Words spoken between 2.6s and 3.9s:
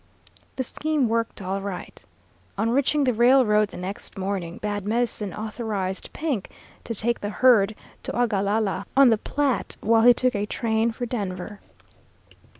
reaching the railroad the